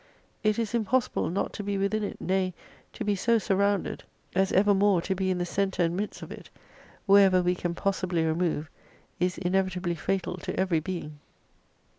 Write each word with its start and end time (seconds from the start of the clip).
It 0.43 0.57
is 0.57 0.73
impossible 0.73 1.29
not 1.29 1.53
to 1.53 1.63
be 1.63 1.77
within 1.77 2.03
it, 2.03 2.19
nay, 2.19 2.55
to 2.93 3.03
be 3.05 3.13
so 3.15 3.37
surrounded 3.37 4.03
as 4.33 4.51
evermore 4.51 4.99
to 5.03 5.13
320 5.13 5.13
be 5.13 5.29
in 5.29 5.37
the 5.37 5.45
centre 5.45 5.83
and 5.83 5.95
midst 5.95 6.23
of 6.23 6.31
it, 6.31 6.49
wherever 7.05 7.43
we 7.43 7.53
can 7.53 7.75
pos 7.75 7.97
sibly 7.97 8.25
remove, 8.25 8.67
is 9.19 9.37
inevitably 9.37 9.93
fatal 9.93 10.37
to 10.37 10.59
every 10.59 10.79
being. 10.79 11.19